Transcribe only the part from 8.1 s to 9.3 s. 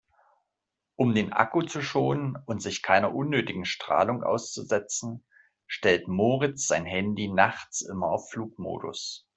Flugmodus.